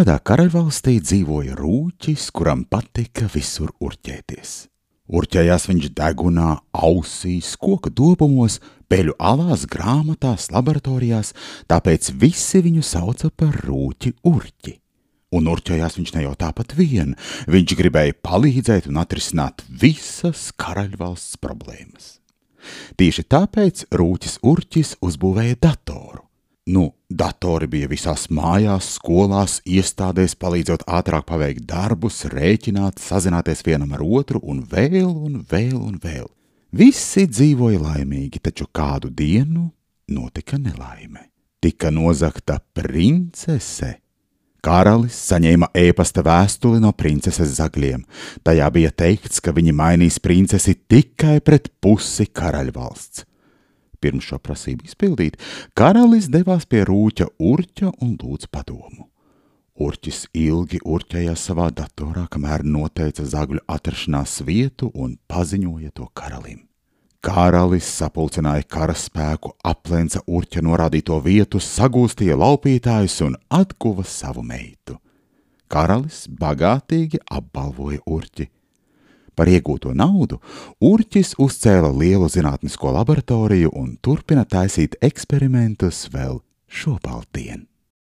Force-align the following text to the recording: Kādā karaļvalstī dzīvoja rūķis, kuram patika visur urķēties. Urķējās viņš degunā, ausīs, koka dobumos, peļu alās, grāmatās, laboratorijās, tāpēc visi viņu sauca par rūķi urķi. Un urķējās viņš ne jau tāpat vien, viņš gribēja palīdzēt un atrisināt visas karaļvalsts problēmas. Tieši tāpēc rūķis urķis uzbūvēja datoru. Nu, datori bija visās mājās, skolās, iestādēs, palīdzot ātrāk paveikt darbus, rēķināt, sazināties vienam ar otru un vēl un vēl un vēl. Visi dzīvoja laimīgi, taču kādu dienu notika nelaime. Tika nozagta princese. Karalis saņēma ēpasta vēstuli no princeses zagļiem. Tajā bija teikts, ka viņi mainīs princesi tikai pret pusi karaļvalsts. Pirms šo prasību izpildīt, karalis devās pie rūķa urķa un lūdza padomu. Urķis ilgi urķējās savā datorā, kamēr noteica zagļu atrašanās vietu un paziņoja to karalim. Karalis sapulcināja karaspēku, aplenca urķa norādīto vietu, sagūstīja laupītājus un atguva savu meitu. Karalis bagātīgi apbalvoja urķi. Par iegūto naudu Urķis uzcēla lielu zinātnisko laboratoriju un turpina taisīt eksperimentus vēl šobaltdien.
Kādā 0.00 0.14
karaļvalstī 0.24 0.94
dzīvoja 1.04 1.52
rūķis, 1.58 2.30
kuram 2.32 2.62
patika 2.72 3.26
visur 3.28 3.68
urķēties. 3.84 4.52
Urķējās 5.12 5.66
viņš 5.68 5.90
degunā, 5.98 6.54
ausīs, 6.72 7.50
koka 7.60 7.92
dobumos, 7.92 8.56
peļu 8.88 9.12
alās, 9.20 9.66
grāmatās, 9.68 10.46
laboratorijās, 10.54 11.34
tāpēc 11.68 12.08
visi 12.22 12.62
viņu 12.64 12.80
sauca 12.80 13.28
par 13.28 13.60
rūķi 13.66 14.14
urķi. 14.24 14.74
Un 15.36 15.52
urķējās 15.52 16.00
viņš 16.00 16.14
ne 16.16 16.24
jau 16.24 16.32
tāpat 16.46 16.72
vien, 16.80 17.12
viņš 17.52 17.76
gribēja 17.82 18.16
palīdzēt 18.24 18.88
un 18.88 19.02
atrisināt 19.04 19.60
visas 19.68 20.48
karaļvalsts 20.56 21.36
problēmas. 21.44 22.08
Tieši 22.96 23.28
tāpēc 23.36 23.84
rūķis 23.92 24.40
urķis 24.48 24.96
uzbūvēja 25.04 25.60
datoru. 25.60 26.29
Nu, 26.70 26.90
datori 27.08 27.66
bija 27.66 27.88
visās 27.90 28.28
mājās, 28.30 28.92
skolās, 28.98 29.56
iestādēs, 29.66 30.36
palīdzot 30.38 30.84
ātrāk 30.86 31.24
paveikt 31.26 31.64
darbus, 31.66 32.20
rēķināt, 32.30 33.00
sazināties 33.02 33.64
vienam 33.66 33.96
ar 33.96 34.04
otru 34.04 34.42
un 34.42 34.60
vēl 34.70 35.08
un 35.08 35.40
vēl 35.50 35.74
un 35.80 35.96
vēl. 36.02 36.28
Visi 36.76 37.24
dzīvoja 37.26 37.80
laimīgi, 37.82 38.42
taču 38.44 38.68
kādu 38.70 39.10
dienu 39.10 39.64
notika 40.14 40.60
nelaime. 40.60 41.26
Tika 41.60 41.90
nozagta 41.90 42.60
princese. 42.76 43.96
Karalis 44.62 45.16
saņēma 45.30 45.70
ēpasta 45.74 46.22
vēstuli 46.22 46.78
no 46.84 46.92
princeses 46.92 47.56
zagļiem. 47.56 48.04
Tajā 48.46 48.68
bija 48.76 48.92
teikts, 48.92 49.40
ka 49.42 49.56
viņi 49.56 49.74
mainīs 49.74 50.20
princesi 50.22 50.76
tikai 50.86 51.40
pret 51.42 51.72
pusi 51.80 52.28
karaļvalsts. 52.28 53.24
Pirms 54.00 54.30
šo 54.30 54.38
prasību 54.40 54.88
izpildīt, 54.88 55.36
karalis 55.76 56.30
devās 56.32 56.64
pie 56.64 56.86
rūķa 56.88 57.28
urķa 57.36 57.92
un 58.00 58.16
lūdza 58.20 58.48
padomu. 58.52 59.10
Urķis 59.80 60.26
ilgi 60.36 60.80
urķējās 60.84 61.44
savā 61.48 61.70
datorā, 61.72 62.26
kamēr 62.28 62.64
noteica 62.64 63.24
zagļu 63.24 63.62
atrašanās 63.68 64.40
vietu 64.44 64.90
un 64.92 65.14
paziņoja 65.28 65.94
to 65.96 66.08
karalim. 66.16 66.66
Karalis 67.24 67.88
sapulcināja 67.98 68.64
karaspēku, 68.64 69.52
aplenca 69.64 70.22
urķa 70.24 70.62
norādīto 70.64 71.18
vietu, 71.24 71.60
sagūstīja 71.60 72.36
laupītājus 72.40 73.18
un 73.26 73.36
atguva 73.52 74.04
savu 74.08 74.44
meitu. 74.44 74.96
Karalis 75.68 76.24
bagātīgi 76.28 77.20
apbalvoja 77.28 78.00
urķi. 78.08 78.48
Par 79.40 79.48
iegūto 79.48 79.94
naudu 79.96 80.36
Urķis 80.84 81.32
uzcēla 81.40 81.88
lielu 81.96 82.28
zinātnisko 82.28 82.92
laboratoriju 82.98 83.72
un 83.80 83.94
turpina 84.04 84.44
taisīt 84.44 84.98
eksperimentus 85.00 86.04
vēl 86.12 86.42
šobaltdien. 86.68 87.69